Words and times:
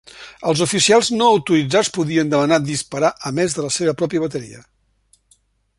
Els 0.51 0.61
oficials 0.65 1.11
no 1.17 1.27
autoritzats 1.33 1.91
podien 1.97 2.33
demanar 2.33 2.59
disparar 2.71 3.13
a 3.31 3.35
més 3.41 3.59
de 3.59 3.67
la 3.69 3.73
seva 3.79 3.95
pròpia 4.01 4.25
bateria. 4.27 4.65